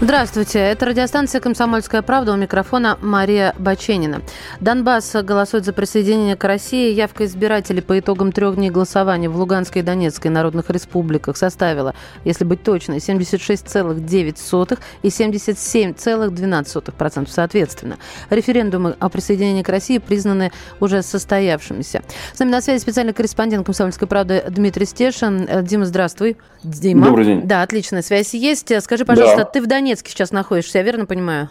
[0.00, 4.22] Здравствуйте, это радиостанция «Комсомольская правда» у микрофона Мария Баченина.
[4.58, 6.92] Донбасс голосует за присоединение к России.
[6.92, 11.94] Явка избирателей по итогам трех дней голосования в Луганской и Донецкой народных республиках составила,
[12.24, 17.96] если быть точной, 76,9 и 77,12% соответственно.
[18.30, 20.50] Референдумы о присоединении к России признаны
[20.80, 22.02] уже состоявшимися.
[22.34, 25.48] С нами на связи специальный корреспондент «Комсомольской правды» Дмитрий Стешин.
[25.62, 26.36] Дима, здравствуй.
[26.64, 27.06] Дима.
[27.06, 27.42] Добрый день.
[27.42, 28.72] Да, отличная связь есть.
[28.82, 29.44] Скажи, пожалуйста, да.
[29.44, 31.50] ты в Донецке Донецке сейчас находишься, я верно понимаю?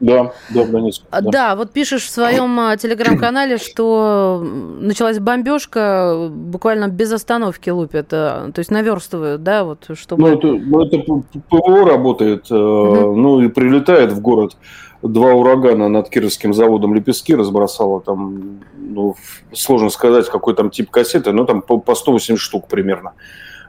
[0.00, 1.04] Да, да, в Донецке.
[1.10, 1.20] Да.
[1.20, 4.42] да, вот пишешь в своем а, телеграм-канале, что
[4.80, 10.22] началась бомбежка, буквально без остановки лупят, а, то есть наверстывают, да, вот чтобы...
[10.22, 13.14] Ну, это, ну, это ПВО работает, угу.
[13.16, 14.56] ну, и прилетает в город.
[15.02, 19.14] Два урагана над Кировским заводом лепестки разбросало, там, ну,
[19.52, 23.12] сложно сказать, какой там тип кассеты, но там по, по 180 штук примерно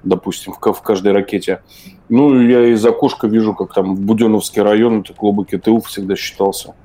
[0.05, 1.61] допустим, в, в каждой ракете.
[2.07, 6.75] Ну, я из окошка вижу, как там Буденовский район, это глубокий тыл всегда считался,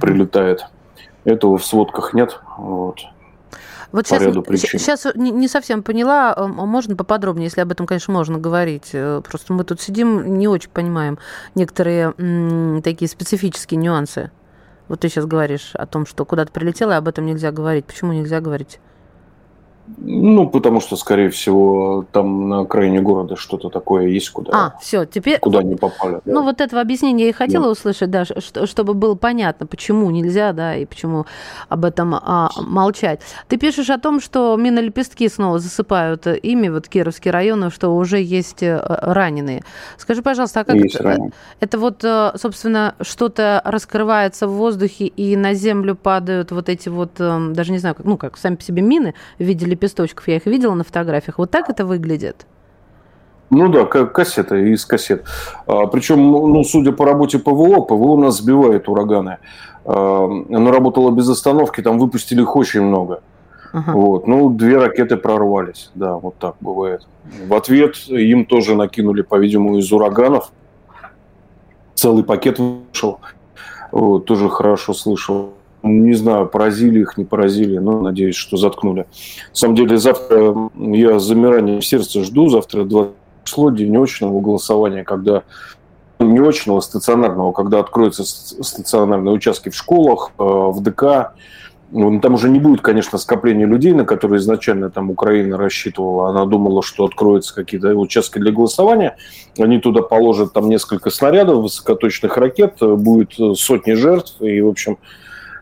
[0.00, 0.66] прилетает.
[1.24, 2.40] Этого в сводках нет.
[2.58, 2.98] Вот.
[3.90, 4.78] Вот по сейчас, ряду причин.
[4.78, 8.90] сейчас не совсем поняла, а, а можно поподробнее, если об этом, конечно, можно говорить.
[8.92, 11.18] Э, просто мы тут сидим, не очень понимаем
[11.54, 14.30] некоторые м, такие специфические нюансы.
[14.88, 17.86] Вот ты сейчас говоришь о том, что куда-то прилетело, и об этом нельзя говорить.
[17.86, 18.78] Почему нельзя говорить?
[19.96, 25.04] Ну, потому что, скорее всего, там на окраине города что-то такое есть, куда, а, все,
[25.04, 25.38] теперь...
[25.38, 26.20] куда не попали.
[26.24, 26.32] Да.
[26.32, 27.70] Ну, вот этого объяснения я и хотела да.
[27.70, 31.26] услышать, да, чтобы было понятно, почему нельзя, да, и почему
[31.68, 33.20] об этом а, молчать.
[33.48, 38.62] Ты пишешь о том, что минолепестки снова засыпают ими, вот Кировский район, что уже есть
[38.62, 39.62] э, раненые.
[39.96, 41.04] Скажи, пожалуйста, а как есть это?
[41.04, 41.32] Раненые.
[41.60, 47.12] Это вот, э, собственно, что-то раскрывается в воздухе, и на землю падают вот эти вот,
[47.18, 50.46] э, даже не знаю, ну, как сами по себе мины в виде лепесточков, я их
[50.46, 51.38] видела на фотографиях.
[51.38, 52.46] Вот так это выглядит?
[53.50, 55.24] Ну да, кассета из кассет.
[55.66, 59.38] А, причем, ну, судя по работе ПВО, ПВО у нас сбивает ураганы.
[59.84, 63.22] А, оно работало без остановки, там выпустили их очень много.
[63.72, 63.92] Ага.
[63.92, 64.26] Вот.
[64.26, 65.90] Ну, две ракеты прорвались.
[65.94, 67.06] Да, вот так бывает.
[67.46, 70.52] В ответ им тоже накинули, по-видимому, из ураганов.
[71.94, 73.20] Целый пакет вышел.
[73.92, 75.52] Вот, тоже хорошо слышал.
[75.88, 79.00] Не знаю, поразили их, не поразили, но надеюсь, что заткнули.
[79.50, 82.48] На самом деле, завтра я с замиранием сердца жду.
[82.48, 83.12] Завтра 20
[83.48, 85.42] число, день очного голосования, когда
[86.18, 91.32] не очного, а стационарного, когда откроются стационарные участки в школах, э, в ДК.
[91.90, 96.28] Ну, там уже не будет, конечно, скопления людей, на которые изначально там Украина рассчитывала.
[96.28, 99.16] Она думала, что откроются какие-то участки для голосования.
[99.58, 104.34] Они туда положат там несколько снарядов, высокоточных ракет, будет сотни жертв.
[104.40, 104.98] И, в общем,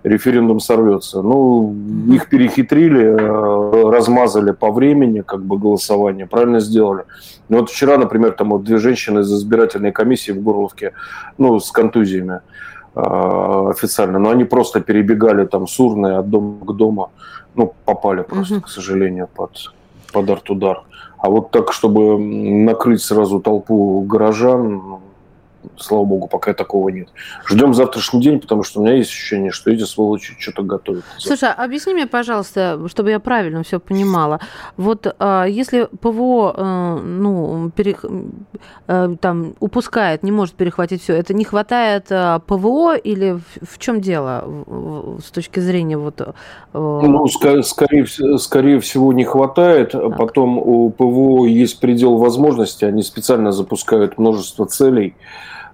[0.06, 1.21] референдум сорвется.
[1.21, 1.75] Ну,
[2.09, 7.05] их перехитрили, э, размазали по времени, как бы голосование, правильно сделали.
[7.49, 10.93] Ну, вот вчера, например, там вот две женщины из избирательной комиссии в Горловке,
[11.39, 12.41] ну, с контузиями
[12.95, 17.11] э, официально, но они просто перебегали там с урны от дома к дому,
[17.56, 18.62] ну, попали просто, угу.
[18.62, 19.72] к сожалению, под,
[20.12, 20.83] под арт-удар.
[21.19, 25.00] А вот так, чтобы накрыть сразу толпу горожан, ну,
[25.77, 27.09] слава богу, пока такого нет.
[27.47, 31.04] Ждем завтрашний день, потому что у меня есть ощущение, что эти сволочи что-то готовят.
[31.19, 34.41] Слушай, а объясни мне, пожалуйста, чтобы я правильно все понимала.
[34.77, 37.97] Вот а, если ПВО а, ну, пере,
[38.87, 44.00] а, там, упускает, не может перехватить все, это не хватает а, ПВО или в, чем
[44.00, 44.44] дело
[45.25, 46.21] с точки зрения вот...
[46.21, 46.34] А...
[46.72, 47.65] Ну, скорее,
[48.38, 49.93] скорее всего, не хватает.
[49.93, 50.16] Так.
[50.16, 55.15] Потом у ПВО есть предел возможностей, они специально запускают множество целей.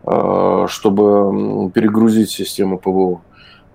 [0.04, 3.20] Э, чтобы перегрузить систему ПВО.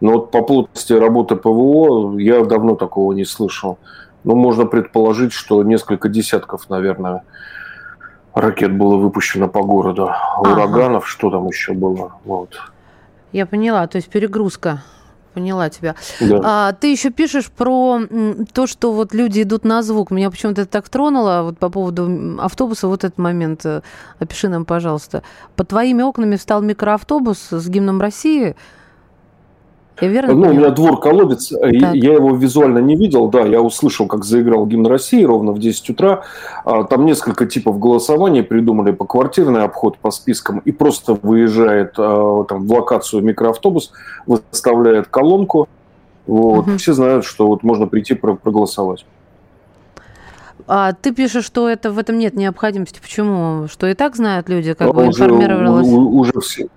[0.01, 3.77] Но вот по плотности работы ПВО я давно такого не слышал.
[4.25, 7.23] Ну, можно предположить, что несколько десятков, наверное,
[8.33, 10.09] ракет было выпущено по городу.
[10.09, 10.51] Ага.
[10.51, 12.11] Ураганов, что там еще было.
[12.25, 12.59] Вот.
[13.31, 14.83] Я поняла, то есть перегрузка
[15.37, 15.93] поняла тебя.
[16.19, 16.41] Да.
[16.43, 18.01] А, ты еще пишешь про
[18.53, 20.09] то, что вот люди идут на звук.
[20.09, 21.41] Меня почему-то это так тронуло.
[21.43, 23.63] Вот по поводу автобуса, вот этот момент.
[23.63, 23.81] Э,
[24.17, 25.21] опиши нам, пожалуйста.
[25.55, 28.55] По твоими окнами встал микроавтобус с гимном России.
[29.99, 31.95] Я верно ну, у меня двор колодец, э, так.
[31.95, 35.89] я его визуально не видел, да, я услышал, как заиграл гимн России ровно в 10
[35.89, 36.21] утра.
[36.65, 42.43] А, там несколько типов голосования придумали по квартирный обход по спискам, и просто выезжает а,
[42.43, 43.91] там, в локацию микроавтобус,
[44.27, 45.67] выставляет колонку.
[46.27, 46.67] Вот.
[46.67, 46.77] Угу.
[46.77, 49.05] Все знают, что вот можно прийти проголосовать.
[50.67, 52.99] А ты пишешь, что это в этом нет необходимости.
[53.01, 53.67] Почему?
[53.69, 55.87] Что и так знают люди, как а бы уже, информировалось?
[55.87, 56.67] Уже все,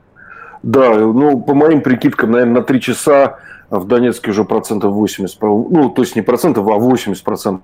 [0.63, 3.39] Да, ну, по моим прикидкам, наверное, на 3 часа
[3.71, 7.63] в Донецке уже процентов 80, ну, то есть не процентов, а 80 процентов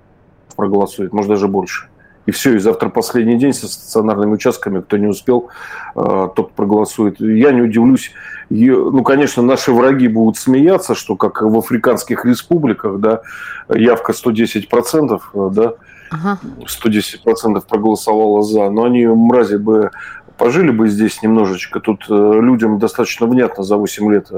[0.55, 1.87] проголосует, может, даже больше.
[2.25, 5.49] И все, и завтра последний день со стационарными участками, кто не успел,
[5.95, 7.21] э, тот проголосует.
[7.21, 8.11] Я не удивлюсь,
[8.49, 13.21] ну, конечно, наши враги будут смеяться, что как в африканских республиках, да,
[13.69, 15.73] явка 110%, э, да,
[16.11, 16.39] ага.
[16.65, 19.91] 110% проголосовало за, но они, мрази, бы
[20.37, 21.79] пожили бы здесь немножечко.
[21.79, 24.31] Тут э, людям достаточно внятно за 8 лет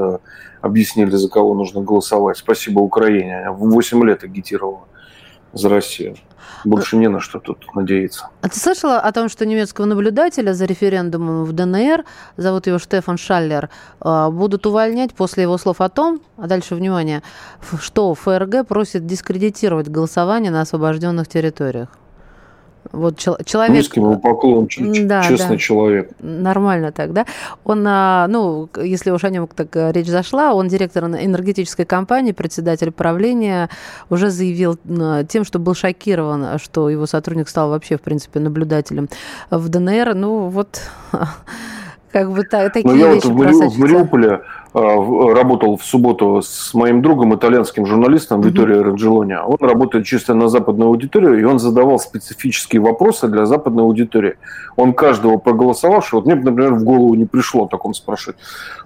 [0.62, 2.38] объяснили, за кого нужно голосовать.
[2.38, 3.52] Спасибо Украине.
[3.52, 4.88] В 8 лет агитировала
[5.54, 6.16] за Россию.
[6.66, 8.30] Больше не на что тут надеяться.
[8.42, 12.04] А ты слышала о том, что немецкого наблюдателя за референдумом в ДНР,
[12.38, 13.70] зовут его Штефан Шаллер,
[14.00, 17.24] а, будут увольнять после его слов о том, а дальше внимание,
[17.80, 21.90] что ФРГ просит дискредитировать голосование на освобожденных территориях?
[22.92, 23.76] Вот человек...
[23.76, 24.68] Низкий ему поклон,
[25.04, 25.58] да, честный да.
[25.58, 26.12] человек.
[26.20, 27.26] Нормально так, да?
[27.64, 32.32] Он, а, ну, если уж о нем так э, речь зашла, он директор энергетической компании,
[32.32, 33.70] председатель правления,
[34.10, 34.78] уже заявил
[35.28, 39.08] тем, что был шокирован, что его сотрудник стал вообще, в принципе, наблюдателем
[39.50, 40.16] в ДНР.
[40.16, 40.82] Ну, вот
[42.12, 44.42] как бы так, такие Но я вещи вот в, в Мариуполе
[44.74, 49.36] а, работал в субботу с моим другом, итальянским журналистом Виторио Раджелони.
[49.36, 54.38] Он работает чисто на западную аудиторию, и он задавал специфические вопросы для западной аудитории.
[54.76, 58.38] Он каждого проголосовавшего, вот мне, например, в голову не пришло о таком спрашивать,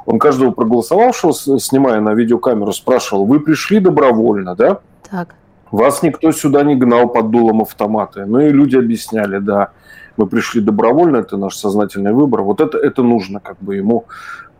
[0.05, 4.79] он каждого проголосовавшего, снимая на видеокамеру, спрашивал, вы пришли добровольно, да?
[5.09, 5.35] Так.
[5.71, 8.25] Вас никто сюда не гнал под дулом автомата.
[8.27, 9.71] Ну и люди объясняли, да
[10.18, 12.42] мы пришли добровольно, это наш сознательный выбор.
[12.42, 14.06] Вот это, это нужно как бы ему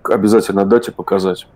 [0.04, 1.48] обязательно дать и показать.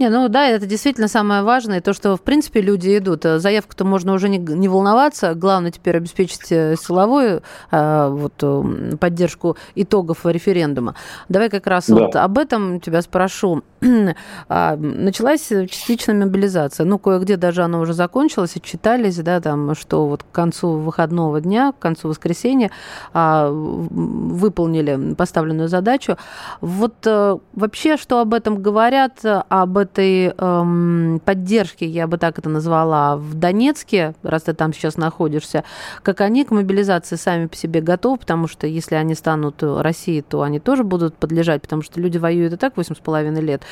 [0.00, 3.24] Не, ну да, это действительно самое важное, то, что, в принципе, люди идут.
[3.24, 9.58] Заявку-то можно уже не, не волноваться, главное теперь обеспечить э, силовую а, вот, э, поддержку
[9.74, 10.94] итогов референдума.
[11.28, 11.94] Давай как раз да.
[11.96, 13.62] вот об этом тебя спрошу.
[14.48, 16.86] а, началась частичная мобилизация.
[16.86, 21.72] Ну, кое-где даже она уже закончилась, отчитались, да, там, что вот к концу выходного дня,
[21.72, 22.70] к концу воскресенья
[23.12, 26.16] а, выполнили поставленную задачу.
[26.62, 32.38] Вот а, вообще, что об этом говорят, об этом этой эм, поддержки, я бы так
[32.38, 35.64] это назвала, в Донецке, раз ты там сейчас находишься,
[36.02, 40.42] как они к мобилизации сами по себе готовы, потому что если они станут Россией, то
[40.42, 43.62] они тоже будут подлежать, потому что люди воюют и так 8,5 лет.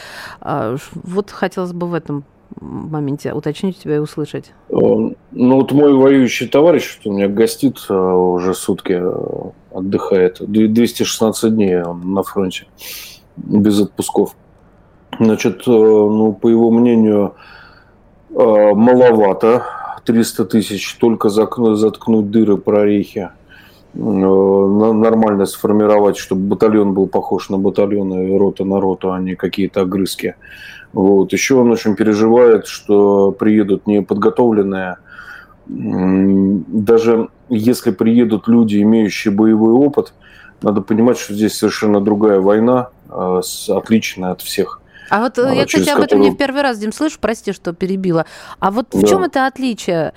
[0.41, 2.25] А, вот хотелось бы в этом
[2.61, 4.53] моменте уточнить тебя и услышать?
[4.71, 10.41] Э, ну, вот мой воюющий товарищ, у меня гостит э, уже сутки, э, отдыхает.
[10.41, 12.67] 216 дней он на фронте,
[13.37, 14.35] без отпусков.
[15.19, 17.35] Значит, э, ну, по его мнению,
[18.31, 18.35] э,
[18.75, 19.65] маловато.
[20.05, 23.31] 300 тысяч только заткнуть дыры, прорехи.
[23.95, 29.35] Э, нормально сформировать, чтобы батальон был похож на батальон и рота на роту, а не
[29.35, 30.37] какие-то огрызки.
[30.93, 31.33] Вот.
[31.33, 34.97] Еще он очень переживает, что приедут неподготовленные.
[35.67, 40.15] Даже если приедут люди, имеющие боевой опыт,
[40.63, 45.89] надо понимать, что здесь совершенно другая война, отличная от всех а вот а, я, кстати,
[45.89, 48.27] об этом не в первый раз, Дим, слышу, прости, что перебила.
[48.59, 48.99] А вот да.
[48.99, 50.13] в чем это отличие?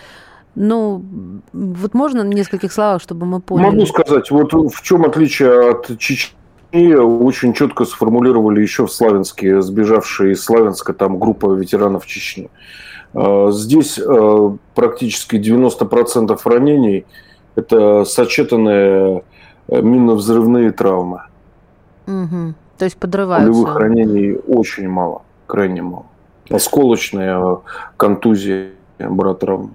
[0.56, 1.04] Ну,
[1.54, 3.68] вот можно в нескольких словах, чтобы мы поняли?
[3.68, 10.34] Могу сказать, вот в чем отличие от Чечни, очень четко сформулировали еще в Славянске, сбежавшие
[10.34, 12.50] из Славянска, там группа ветеранов Чечни.
[13.14, 14.00] А, здесь
[14.76, 17.06] практически 90% ранений–
[17.56, 19.24] это сочетанные
[19.68, 21.24] э, минно-взрывные травмы.
[22.08, 22.54] Угу.
[22.82, 23.52] То есть подрываются.
[23.52, 26.08] Пулевых ранений очень мало, крайне мало.
[26.50, 27.58] Осколочные, э,
[27.96, 29.70] контузии, баротравмы.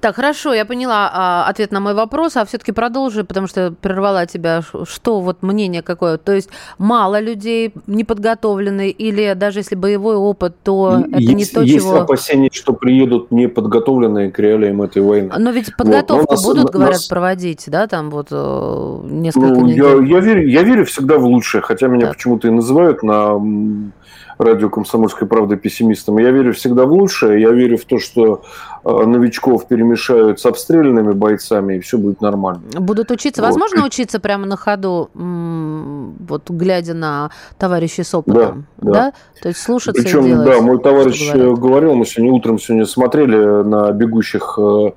[0.00, 4.26] Так, хорошо, я поняла а, ответ на мой вопрос, а все-таки продолжи, потому что прервала
[4.26, 4.62] тебя.
[4.84, 6.18] Что вот мнение какое?
[6.18, 11.62] То есть мало людей неподготовленные или даже если боевой опыт, то это есть, не то,
[11.62, 11.92] есть чего...
[11.92, 15.32] Есть опасения, что приедут неподготовленные к реалиям этой войны.
[15.38, 16.30] Но ведь подготовку вот.
[16.30, 17.06] нас, будут, говорят, нас...
[17.06, 19.82] проводить, да, там вот э, несколько ну, недель?
[19.82, 22.16] Я, я, верю, я верю всегда в лучшее, хотя меня так.
[22.16, 23.40] почему-то и называют на
[24.38, 26.18] радио «Комсомольской правды» пессимистом.
[26.18, 27.40] Я верю всегда в лучшее.
[27.40, 28.42] Я верю в то, что
[28.86, 32.62] новичков перемешают с обстрелянными бойцами, и все будет нормально.
[32.78, 33.42] Будут учиться.
[33.42, 33.48] Вот.
[33.48, 38.66] Возможно учиться прямо на ходу, вот глядя на товарищей с опытом?
[38.78, 38.92] Да, да.
[38.92, 39.12] да?
[39.42, 43.64] То есть слушаться Причем, и делать, да, мой товарищ говорил, мы сегодня утром сегодня смотрели
[43.64, 44.90] на бегущих э,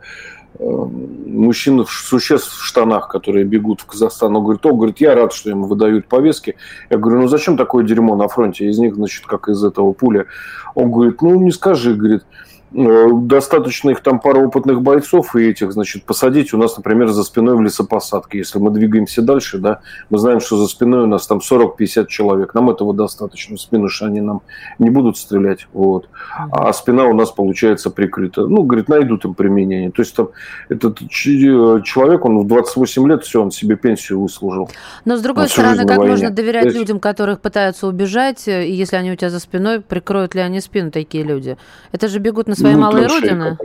[0.60, 4.36] мужчин, существ в штанах, которые бегут в Казахстан.
[4.36, 6.56] Он говорит, о, говорит, я рад, что им выдают повестки.
[6.92, 8.68] Я говорю, ну зачем такое дерьмо на фронте?
[8.68, 10.28] Из них, значит, как из этого пуля.
[10.76, 15.72] Он говорит, ну не скажи, говорит, Э, достаточно их там пара опытных бойцов и этих,
[15.72, 18.38] значит, посадить у нас, например, за спиной в лесопосадке.
[18.38, 22.54] Если мы двигаемся дальше, да, мы знаем, что за спиной у нас там 40-50 человек.
[22.54, 23.58] Нам этого достаточно.
[23.58, 24.42] В спину что они нам
[24.78, 25.68] не будут стрелять.
[25.74, 26.10] Вот.
[26.52, 28.46] А спина у нас, получается, прикрыта.
[28.46, 29.92] Ну, говорит, найдут им применение.
[29.92, 30.30] То есть там
[30.70, 34.70] этот человек, он в 28 лет, все, он себе пенсию выслужил.
[35.06, 36.78] Но, с другой стороны, как можно доверять есть...
[36.78, 40.92] людям, которых пытаются убежать, и если они у тебя за спиной, прикроют ли они спину
[40.92, 41.58] такие люди?
[41.92, 43.58] Это же бегут на своей ну, малой родины?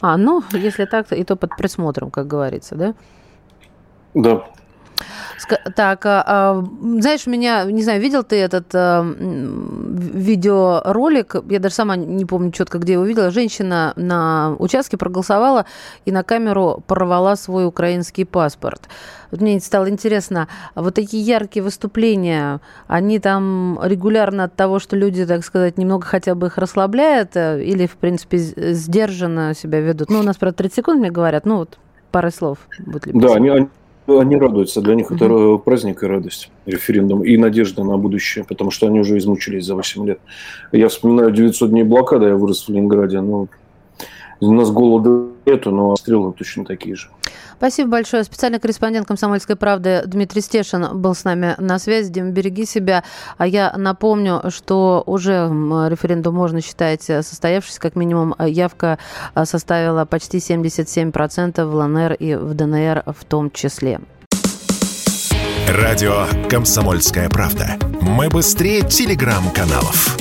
[0.00, 2.94] А, ну, если так, и то под присмотром, как говорится, да?
[4.14, 4.44] Да.
[5.74, 6.64] Так, а, а,
[7.00, 9.02] знаешь, меня, не знаю, видел ты этот а,
[9.98, 15.66] видеоролик, я даже сама не помню четко, где его видела, женщина на участке проголосовала
[16.04, 18.88] и на камеру порвала свой украинский паспорт.
[19.30, 25.26] Вот мне стало интересно, вот такие яркие выступления, они там регулярно от того, что люди,
[25.26, 30.08] так сказать, немного хотя бы их расслабляют э, или, в принципе, сдержанно себя ведут?
[30.10, 31.78] Ну, у нас про 30 секунд мне говорят, ну вот
[32.10, 32.58] пару слов.
[32.78, 33.68] Будет да, они, они
[34.08, 34.80] радуются.
[34.80, 35.16] Для них угу.
[35.16, 39.74] это праздник и радость, референдум, и надежда на будущее, потому что они уже измучились за
[39.74, 40.20] 8 лет.
[40.72, 43.48] Я вспоминаю 900 дней блокады, я вырос в Ленинграде, ну,
[44.40, 47.08] у нас голода нету, но стрелы точно такие же.
[47.58, 48.22] Спасибо большое.
[48.22, 52.08] Специальный корреспондент «Комсомольской правды» Дмитрий Стешин был с нами на связи.
[52.08, 53.02] Дим, береги себя.
[53.36, 55.48] А я напомню, что уже
[55.90, 57.80] референдум можно считать состоявшись.
[57.80, 58.98] Как минимум, явка
[59.44, 64.00] составила почти 77% в ЛНР и в ДНР в том числе.
[65.68, 67.76] Радио «Комсомольская правда».
[68.00, 70.16] Мы быстрее телеграм-каналов.